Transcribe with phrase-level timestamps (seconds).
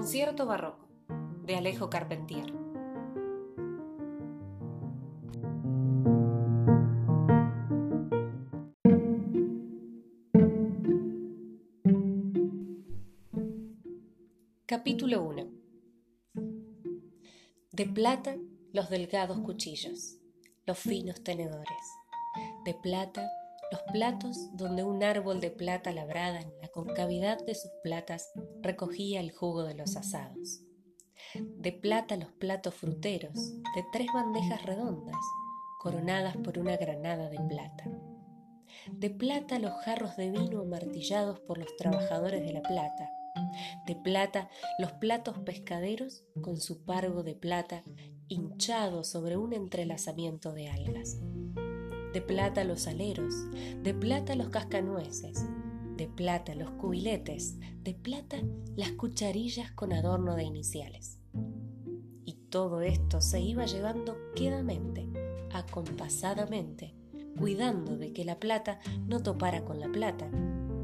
[0.00, 0.88] Concierto Barroco
[1.44, 2.46] de Alejo Carpentier.
[14.64, 15.50] Capítulo 1
[17.72, 18.36] De plata
[18.72, 20.16] los delgados cuchillos,
[20.64, 21.76] los finos tenedores.
[22.64, 23.30] De plata
[23.70, 28.32] los platos donde un árbol de plata labrada en la concavidad de sus platas
[28.62, 30.60] recogía el jugo de los asados.
[31.34, 35.16] De plata los platos fruteros de tres bandejas redondas
[35.78, 37.84] coronadas por una granada de plata.
[38.90, 43.10] De plata los jarros de vino martillados por los trabajadores de la plata.
[43.86, 47.82] De plata los platos pescaderos con su pargo de plata
[48.28, 51.18] hinchado sobre un entrelazamiento de algas
[52.12, 53.32] de plata los aleros,
[53.82, 55.46] de plata los cascanueces,
[56.00, 58.38] de plata los cubiletes, de plata
[58.74, 61.18] las cucharillas con adorno de iniciales.
[62.24, 65.06] Y todo esto se iba llevando quedamente,
[65.52, 66.94] acompasadamente,
[67.38, 70.30] cuidando de que la plata no topara con la plata,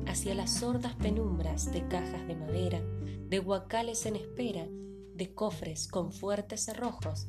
[0.06, 2.82] hacia las sordas penumbras de cajas de madera,
[3.26, 7.28] de guacales en espera, de cofres con fuertes cerrojos,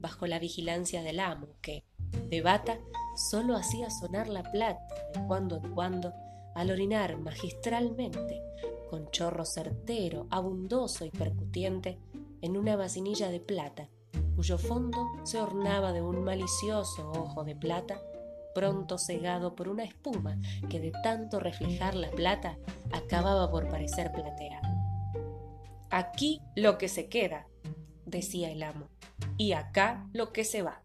[0.00, 1.84] bajo la vigilancia del amo que,
[2.30, 2.78] de bata,
[3.30, 4.80] solo hacía sonar la plata
[5.12, 6.14] de cuando en cuando
[6.58, 8.42] al orinar magistralmente,
[8.90, 12.00] con chorro certero, abundoso y percutiente,
[12.40, 13.88] en una vasinilla de plata,
[14.34, 18.02] cuyo fondo se ornaba de un malicioso ojo de plata,
[18.56, 20.36] pronto cegado por una espuma
[20.68, 22.58] que de tanto reflejar la plata
[22.90, 24.68] acababa por parecer plateada.
[25.90, 27.46] Aquí lo que se queda,
[28.04, 28.88] decía el amo,
[29.36, 30.82] y acá lo que se va.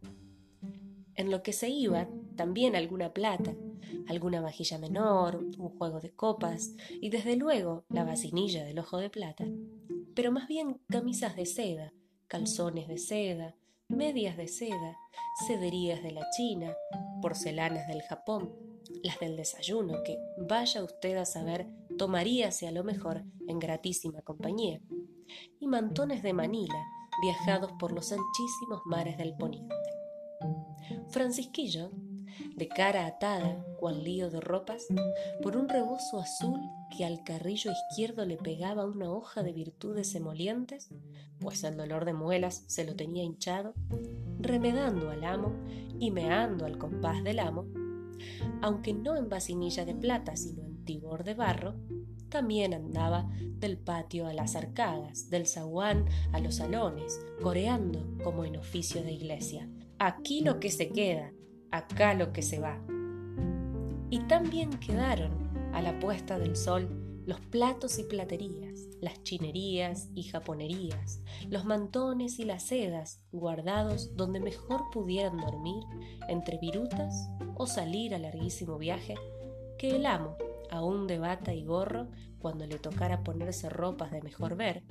[1.16, 3.56] En lo que se iba, también alguna plata,
[4.08, 9.10] alguna vajilla menor, un juego de copas y desde luego la vasinilla del ojo de
[9.10, 9.46] plata,
[10.16, 11.94] pero más bien camisas de seda,
[12.28, 13.56] calzones de seda,
[13.88, 14.98] medias de seda,
[15.48, 16.76] cederías de la China,
[17.22, 18.54] porcelanas del Japón,
[19.04, 21.68] las del desayuno que, vaya usted a saber,
[21.98, 24.82] tomaríase a lo mejor en gratísima compañía,
[25.60, 26.86] y mantones de Manila,
[27.22, 29.76] viajados por los anchísimos mares del poniente.
[31.10, 31.92] Francisquillo,
[32.56, 34.88] de cara atada, cual lío de ropas,
[35.42, 36.60] por un rebozo azul
[36.96, 40.90] que al carrillo izquierdo le pegaba una hoja de virtudes emolientes,
[41.40, 43.74] pues el dolor de muelas se lo tenía hinchado,
[44.40, 45.54] remedando al amo
[46.00, 47.66] y meando al compás del amo,
[48.62, 51.76] aunque no en vasinilla de plata, sino en tibor de barro,
[52.30, 58.58] también andaba del patio a las arcadas, del zaguán a los salones, coreando como en
[58.58, 59.70] oficio de iglesia,
[60.00, 61.32] aquí lo que se queda,
[61.74, 62.78] acá lo que se va.
[64.10, 65.32] Y también quedaron,
[65.74, 66.88] a la puesta del sol,
[67.26, 74.40] los platos y platerías, las chinerías y japonerías, los mantones y las sedas guardados donde
[74.40, 75.84] mejor pudieran dormir
[76.30, 79.16] entre virutas o salir a larguísimo viaje,
[79.80, 80.38] que el amo,
[80.70, 82.08] aún de bata y gorro,
[82.38, 84.84] cuando le tocara ponerse ropas de mejor ver,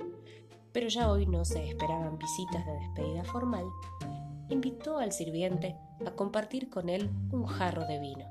[0.73, 3.65] pero ya hoy no se esperaban visitas de despedida formal,
[4.49, 8.25] invitó al sirviente a compartir con él un jarro de vino,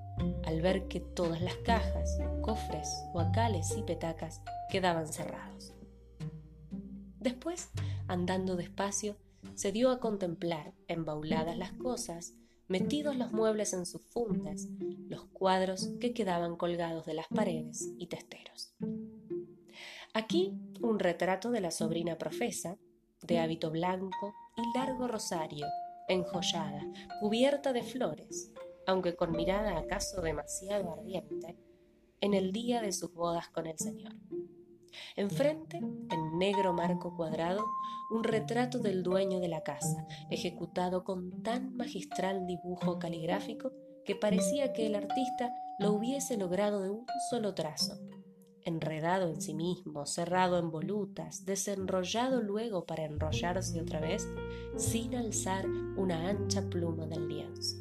[0.45, 5.75] al ver que todas las cajas, cofres, huacales y petacas quedaban cerrados.
[7.19, 7.71] Después,
[8.09, 9.17] andando despacio,
[9.55, 12.35] se dio a contemplar, embauladas las cosas,
[12.69, 14.69] metidos los muebles en sus fundas,
[15.09, 18.75] los cuadros que quedaban colgados de las paredes y testeros.
[20.15, 22.77] Aquí un retrato de la sobrina profesa,
[23.23, 25.67] de hábito blanco y largo rosario,
[26.09, 26.83] enjollada,
[27.21, 28.53] cubierta de flores,
[28.87, 31.57] aunque con mirada acaso demasiado ardiente,
[32.21, 34.15] en el día de sus bodas con el Señor.
[35.17, 37.65] Enfrente, en negro marco cuadrado,
[38.11, 43.73] un retrato del dueño de la casa, ejecutado con tan magistral dibujo caligráfico
[44.05, 47.95] que parecía que el artista lo hubiese logrado de un solo trazo,
[48.65, 54.29] enredado en sí mismo, cerrado en volutas, desenrollado luego para enrollarse otra vez,
[54.77, 55.67] sin alzar
[55.97, 57.77] una ancha pluma del lienzo.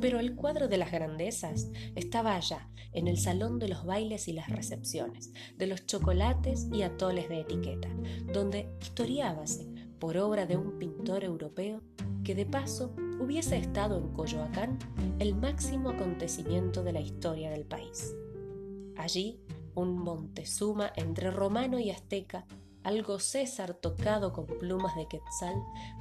[0.00, 4.32] Pero el cuadro de las grandezas estaba allá, en el salón de los bailes y
[4.32, 7.88] las recepciones, de los chocolates y atoles de etiqueta,
[8.32, 9.68] donde historiábase,
[9.98, 11.82] por obra de un pintor europeo,
[12.24, 14.78] que de paso hubiese estado en Coyoacán
[15.18, 18.14] el máximo acontecimiento de la historia del país.
[19.00, 19.40] Allí,
[19.74, 22.44] un Montezuma entre romano y azteca,
[22.82, 25.54] algo César tocado con plumas de quetzal,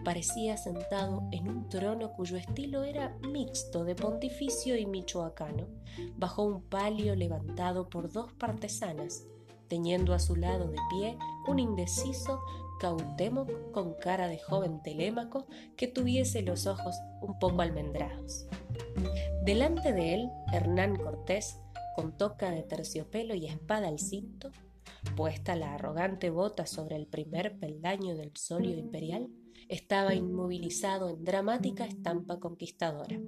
[0.03, 5.67] parecía sentado en un trono cuyo estilo era mixto de pontificio y michoacano,
[6.17, 9.23] bajo un palio levantado por dos partesanas,
[9.69, 11.17] teniendo a su lado de pie
[11.47, 12.41] un indeciso
[12.81, 15.45] Cautemoc con cara de joven telémaco
[15.77, 18.45] que tuviese los ojos un poco almendrados.
[19.45, 21.59] Delante de él, Hernán Cortés,
[21.95, 24.51] con toca de terciopelo y espada al cinto,
[25.15, 29.29] puesta la arrogante bota sobre el primer peldaño del solio imperial,
[29.67, 33.19] estaba inmovilizado en dramática estampa conquistadora.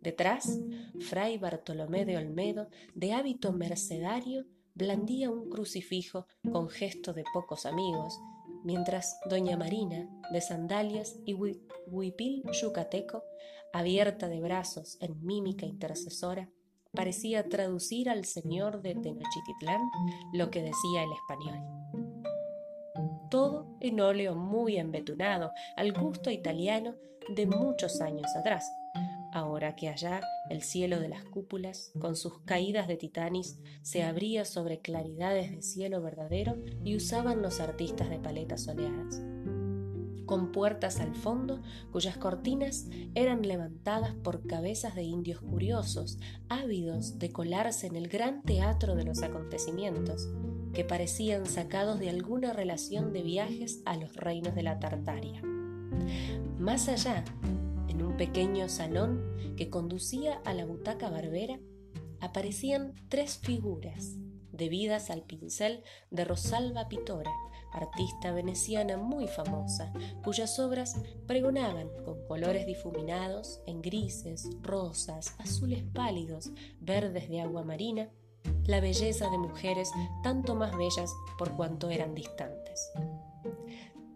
[0.00, 0.60] Detrás,
[1.00, 4.44] fray Bartolomé de Olmedo, de hábito mercedario,
[4.74, 8.18] blandía un crucifijo con gesto de pocos amigos,
[8.64, 13.22] mientras doña Marina, de sandalias y huipil yucateco,
[13.72, 16.50] abierta de brazos en mímica intercesora,
[16.94, 19.80] parecía traducir al señor de Tenochtitlán
[20.32, 21.58] lo que decía el español.
[23.30, 26.94] Todo en óleo muy embetunado, al gusto italiano
[27.34, 28.70] de muchos años atrás,
[29.32, 30.20] ahora que allá
[30.50, 35.62] el cielo de las cúpulas, con sus caídas de titanis, se abría sobre claridades de
[35.62, 39.20] cielo verdadero y usaban los artistas de paletas soleadas.
[40.26, 41.60] Con puertas al fondo,
[41.92, 46.18] cuyas cortinas eran levantadas por cabezas de indios curiosos,
[46.48, 50.28] ávidos de colarse en el gran teatro de los acontecimientos,
[50.72, 55.42] que parecían sacados de alguna relación de viajes a los reinos de la Tartaria.
[56.58, 57.24] Más allá,
[57.88, 59.22] en un pequeño salón
[59.56, 61.60] que conducía a la butaca barbera,
[62.20, 64.16] aparecían tres figuras,
[64.56, 67.32] debidas al pincel de Rosalba Pitora,
[67.72, 69.92] artista veneciana muy famosa,
[70.22, 70.96] cuyas obras
[71.26, 78.08] pregonaban con colores difuminados en grises, rosas, azules pálidos, verdes de agua marina,
[78.66, 79.90] la belleza de mujeres
[80.22, 82.92] tanto más bellas por cuanto eran distantes.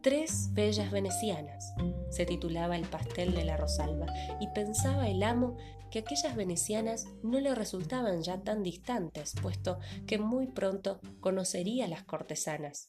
[0.00, 1.75] Tres bellas venecianas,
[2.11, 4.06] se titulaba el pastel de la Rosalba,
[4.41, 5.56] y pensaba el amo
[5.90, 12.05] que aquellas venecianas no le resultaban ya tan distantes, puesto que muy pronto conocería las
[12.05, 12.87] cortesanas.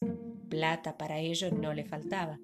[0.48, 2.40] Plata para ello no le faltaba.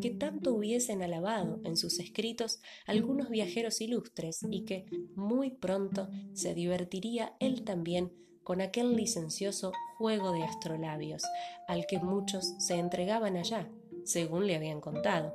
[0.00, 6.54] Que tanto hubiesen alabado en sus escritos algunos viajeros ilustres y que muy pronto se
[6.54, 8.12] divertiría él también
[8.44, 11.24] con aquel licencioso juego de astrolabios
[11.66, 13.68] al que muchos se entregaban allá,
[14.04, 15.34] según le habían contado.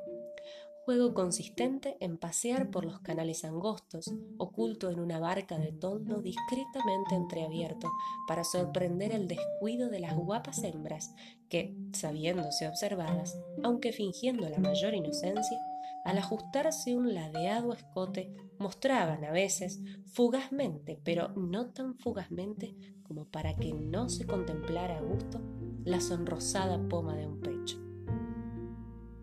[0.85, 7.15] Juego consistente en pasear por los canales angostos, oculto en una barca de toldo discretamente
[7.15, 7.91] entreabierto,
[8.27, 11.15] para sorprender el descuido de las guapas hembras
[11.49, 15.57] que, sabiéndose observadas, aunque fingiendo la mayor inocencia,
[16.03, 19.81] al ajustarse un ladeado escote, mostraban a veces,
[20.13, 25.41] fugazmente, pero no tan fugazmente como para que no se contemplara a gusto,
[25.83, 27.54] la sonrosada poma de un pecho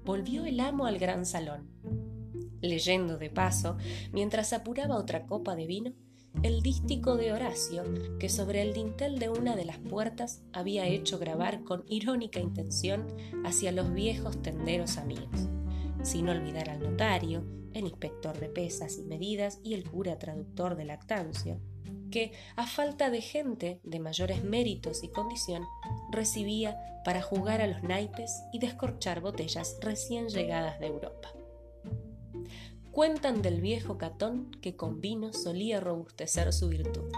[0.05, 1.69] volvió el amo al gran salón.
[2.61, 3.77] Leyendo de paso,
[4.13, 5.93] mientras apuraba otra copa de vino,
[6.43, 7.85] el dístico de Horacio,
[8.19, 13.07] que sobre el dintel de una de las puertas había hecho grabar con irónica intención
[13.45, 15.49] hacia los viejos tenderos amigos,
[16.03, 17.45] sin olvidar al notario,
[17.75, 21.59] el inspector de pesas y medidas y el cura traductor de lactancia,
[22.13, 25.65] que, a falta de gente de mayores méritos y condición,
[26.13, 31.33] recibía para jugar a los naipes y descorchar botellas recién llegadas de Europa.
[32.93, 37.11] Cuentan del viejo Catón que con vino solía robustecer su virtud.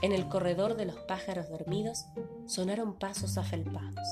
[0.00, 2.04] En el corredor de los pájaros dormidos
[2.46, 4.06] sonaron pasos afelpados.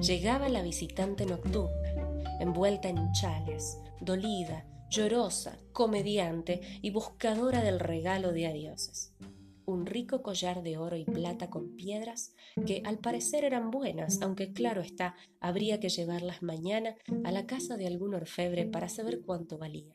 [0.00, 2.08] Llegaba la visitante nocturna,
[2.40, 9.14] envuelta en chales, dolida, llorosa, comediante y buscadora del regalo de adioses.
[9.66, 12.34] Un rico collar de oro y plata con piedras
[12.66, 17.76] que al parecer eran buenas, aunque claro está, habría que llevarlas mañana a la casa
[17.76, 19.94] de algún orfebre para saber cuánto valía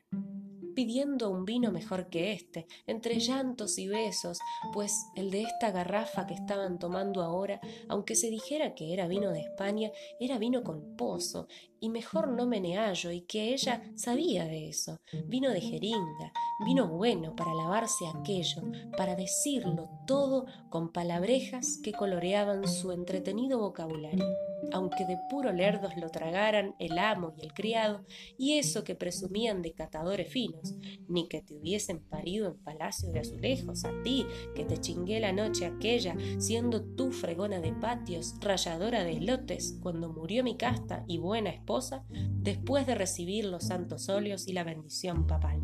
[0.80, 4.40] pidiendo un vino mejor que este, entre llantos y besos,
[4.72, 7.60] pues el de esta garrafa que estaban tomando ahora,
[7.90, 11.50] aunque se dijera que era vino de España, era vino con pozo,
[11.82, 14.96] y mejor no meneallo, y que ella sabía de eso,
[15.26, 16.32] vino de jeringa,
[16.66, 18.62] vino bueno para lavarse aquello,
[18.96, 26.10] para decirlo todo con palabrejas que coloreaban su entretenido vocabulario aunque de puro lerdos lo
[26.10, 28.06] tragaran el amo y el criado,
[28.38, 30.76] y eso que presumían de catadores finos,
[31.08, 34.26] ni que te hubiesen parido en palacio de azulejos a ti,
[34.56, 40.10] que te chingué la noche aquella, siendo tú fregona de patios, rayadora de lotes, cuando
[40.10, 45.28] murió mi casta y buena esposa, después de recibir los santos óleos y la bendición
[45.28, 45.62] papal.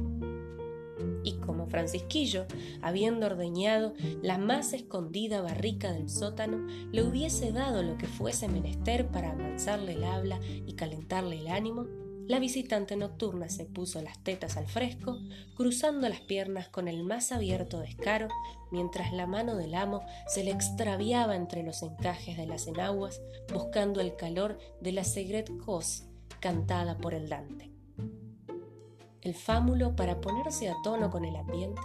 [1.24, 1.34] Y
[1.68, 2.46] Francisquillo,
[2.82, 9.08] habiendo ordeñado la más escondida barrica del sótano, le hubiese dado lo que fuese menester
[9.08, 11.86] para avanzarle el habla y calentarle el ánimo,
[12.28, 15.20] la visitante nocturna se puso las tetas al fresco,
[15.56, 18.30] cruzando las piernas con el más abierto descaro,
[18.72, 23.22] mientras la mano del amo se le extraviaba entre los encajes de las enaguas,
[23.54, 26.06] buscando el calor de la Segret Cos
[26.40, 27.75] cantada por el Dante.
[29.26, 31.82] El fámulo, para ponerse a tono con el ambiente,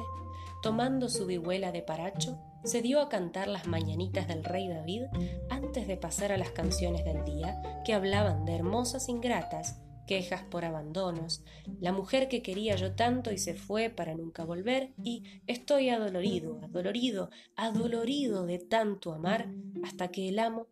[0.62, 5.04] tomando su vihuela de paracho, se dio a cantar las mañanitas del rey David
[5.49, 10.64] antes de pasar a las canciones del día que hablaban de hermosas ingratas quejas por
[10.64, 11.44] abandonos,
[11.80, 16.59] la mujer que quería yo tanto y se fue para nunca volver, y estoy adolorido,
[16.64, 19.49] adolorido, adolorido de tanto amar,
[19.85, 20.66] hasta que el amo,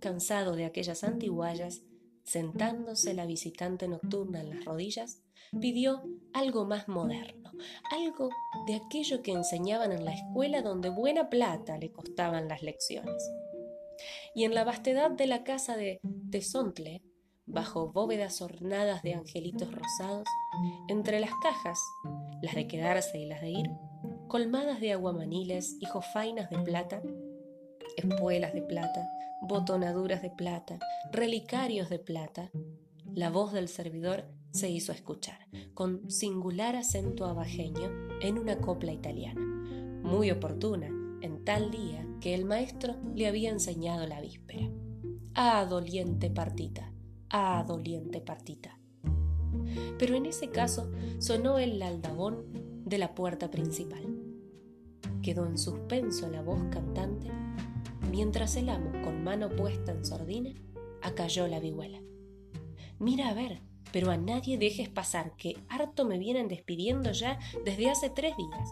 [0.00, 1.82] cansado de aquellas antiguallas,
[2.28, 5.22] sentándose la visitante nocturna en las rodillas,
[5.60, 6.02] pidió
[6.34, 7.50] algo más moderno,
[7.90, 8.28] algo
[8.66, 13.30] de aquello que enseñaban en la escuela donde buena plata le costaban las lecciones.
[14.34, 17.02] Y en la vastedad de la casa de Tesontle,
[17.46, 20.28] bajo bóvedas ornadas de angelitos rosados,
[20.88, 21.78] entre las cajas,
[22.42, 23.70] las de quedarse y las de ir,
[24.28, 27.02] colmadas de aguamaniles y jofainas de plata,
[27.96, 29.08] espuelas de plata,
[29.42, 30.78] botonaduras de plata,
[31.12, 32.50] relicarios de plata,
[33.14, 37.90] la voz del servidor se hizo escuchar, con singular acento abajeño,
[38.20, 39.40] en una copla italiana,
[40.02, 40.88] muy oportuna
[41.20, 44.68] en tal día que el maestro le había enseñado la víspera.
[45.34, 46.92] Ah, doliente partita,
[47.30, 48.78] Ah, doliente partita.
[49.98, 54.02] Pero en ese caso sonó el aldabón de la puerta principal.
[55.22, 57.30] Quedó en suspenso la voz cantante,
[58.08, 60.50] mientras el amo, con mano puesta en sordina,
[61.02, 62.00] acalló la vihuela.
[62.98, 63.60] Mira a ver,
[63.92, 68.68] pero a nadie dejes pasar, que harto me vienen despidiendo ya desde hace tres días.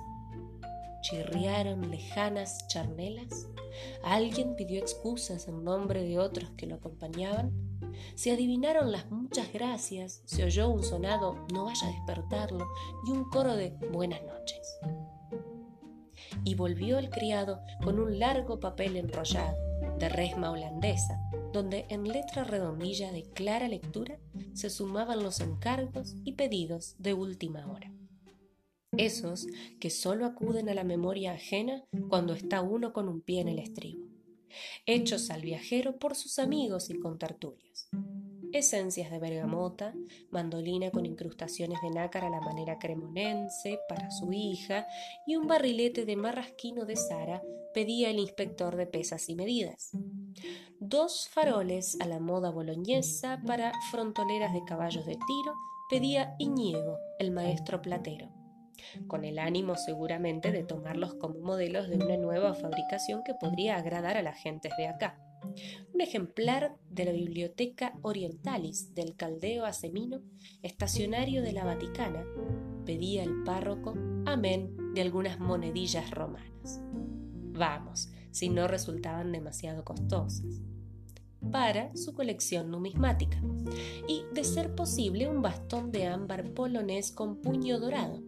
[1.03, 3.49] Chirriaron lejanas charnelas.
[4.03, 7.53] Alguien pidió excusas en nombre de otros que lo acompañaban
[8.15, 12.67] se adivinaron las muchas gracias, se oyó un sonado no vaya a despertarlo
[13.07, 14.66] y un coro de buenas noches.
[16.45, 19.57] Y volvió el criado con un largo papel enrollado,
[19.99, 21.19] de resma holandesa,
[21.53, 24.19] donde en letra redondilla de clara lectura
[24.55, 27.93] se sumaban los encargos y pedidos de última hora.
[28.97, 29.47] Esos
[29.81, 33.59] que solo acuden a la memoria ajena cuando está uno con un pie en el
[33.59, 34.17] estribo
[34.87, 37.89] hechos al viajero por sus amigos y contertulios.
[38.57, 39.93] Esencias de bergamota,
[40.31, 44.87] mandolina con incrustaciones de nácar a la manera cremonense para su hija
[45.27, 47.43] y un barrilete de marrasquino de Sara
[47.75, 49.91] pedía el inspector de pesas y medidas.
[50.81, 55.53] Dos faroles a la moda boloñesa para frontoleras de caballos de tiro
[55.91, 58.31] pedía Iñiego, el maestro platero
[59.07, 64.17] con el ánimo seguramente de tomarlos como modelos de una nueva fabricación que podría agradar
[64.17, 65.19] a las gentes de acá.
[65.93, 70.23] Un ejemplar de la Biblioteca Orientalis del Caldeo Asemino,
[70.63, 72.25] estacionario de la Vaticana,
[72.85, 73.95] pedía el párroco
[74.27, 76.81] amén de algunas monedillas romanas.
[77.59, 80.63] Vamos, si no resultaban demasiado costosas
[81.51, 83.41] para su colección numismática
[84.09, 88.23] y, de ser posible, un bastón de ámbar polonés con puño dorado,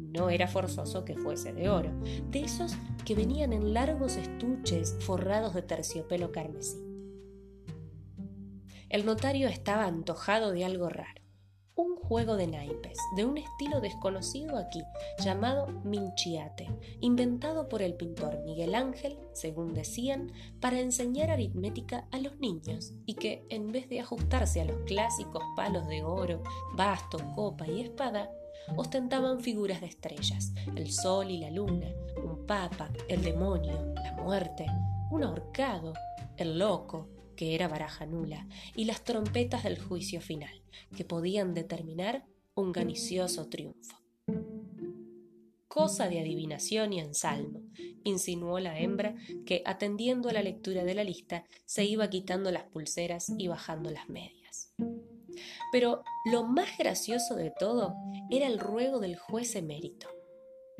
[0.00, 1.90] no era forzoso que fuese de oro,
[2.30, 6.78] de esos que venían en largos estuches forrados de terciopelo carmesí.
[8.88, 11.20] El notario estaba antojado de algo raro,
[11.76, 14.82] un juego de naipes, de un estilo desconocido aquí,
[15.22, 16.68] llamado minchiate,
[17.00, 23.14] inventado por el pintor Miguel Ángel, según decían, para enseñar aritmética a los niños, y
[23.14, 26.42] que, en vez de ajustarse a los clásicos palos de oro,
[26.74, 28.28] basto, copa y espada,
[28.76, 31.88] ostentaban figuras de estrellas, el sol y la luna,
[32.24, 34.66] un papa, el demonio, la muerte,
[35.10, 35.94] un ahorcado,
[36.36, 40.62] el loco, que era baraja nula, y las trompetas del juicio final,
[40.96, 43.96] que podían determinar un ganicioso triunfo.
[45.68, 47.62] Cosa de adivinación y ensalmo,
[48.04, 49.14] insinuó la hembra,
[49.46, 53.90] que, atendiendo a la lectura de la lista, se iba quitando las pulseras y bajando
[53.90, 54.74] las medias.
[55.72, 57.94] Pero lo más gracioso de todo
[58.30, 60.08] era el ruego del juez emérito.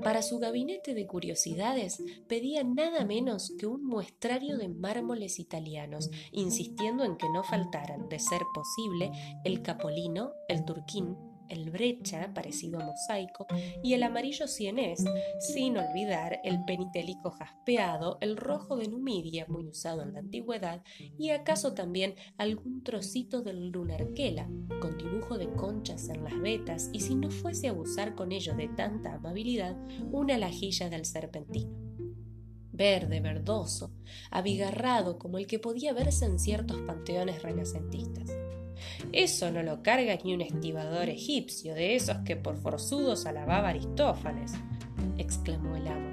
[0.02, 7.04] Para su gabinete de curiosidades pedía nada menos que un muestrario de mármoles italianos, insistiendo
[7.04, 9.12] en que no faltaran, de ser posible,
[9.44, 11.16] el capolino, el turquín,
[11.50, 13.46] el brecha, parecido a mosaico,
[13.82, 15.04] y el amarillo sienés,
[15.40, 20.82] sin olvidar el penitelico jaspeado, el rojo de Numidia, muy usado en la antigüedad,
[21.18, 24.48] y acaso también algún trocito del lunarquela,
[24.80, 28.54] con dibujo de conchas en las vetas, y si no fuese a abusar con ello
[28.54, 29.76] de tanta amabilidad,
[30.10, 31.70] una lajilla del serpentino.
[32.72, 33.92] Verde, verdoso,
[34.30, 38.30] abigarrado como el que podía verse en ciertos panteones renacentistas
[39.12, 44.52] Eso no lo carga ni un estibador egipcio, de esos que por forzudos alababa Aristófanes,
[45.18, 46.10] exclamó el amo.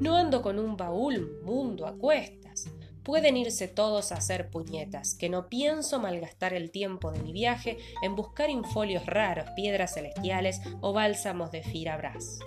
[0.00, 2.70] No ando con un baúl mundo a cuestas.
[3.02, 7.78] Pueden irse todos a hacer puñetas, que no pienso malgastar el tiempo de mi viaje
[8.02, 12.40] en buscar infolios raros, piedras celestiales o bálsamos de firabras.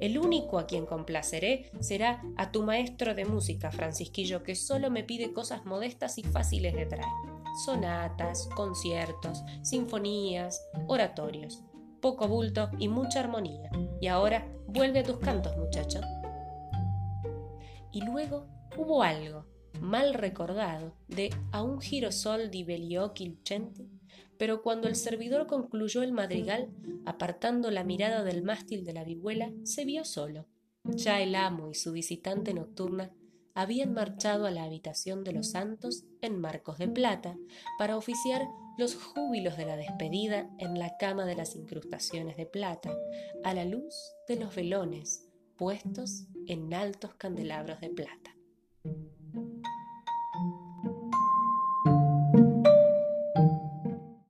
[0.00, 5.04] El único a quien complaceré será a tu maestro de música, Francisquillo, que solo me
[5.04, 7.33] pide cosas modestas y fáciles de traer.
[7.54, 11.62] Sonatas, conciertos, sinfonías, oratorios.
[12.00, 13.70] Poco bulto y mucha armonía.
[14.00, 16.00] Y ahora vuelve a tus cantos, muchacho.
[17.92, 19.46] Y luego hubo algo,
[19.80, 23.38] mal recordado, de a un girosol di Beliocchi
[24.36, 26.70] pero cuando el servidor concluyó el madrigal,
[27.06, 30.46] apartando la mirada del mástil de la vihuela, se vio solo.
[30.82, 33.12] Ya el amo y su visitante nocturna
[33.54, 37.36] habían marchado a la habitación de los santos en marcos de plata
[37.78, 38.42] para oficiar
[38.76, 42.90] los júbilos de la despedida en la cama de las incrustaciones de plata,
[43.44, 43.94] a la luz
[44.26, 48.36] de los velones puestos en altos candelabros de plata.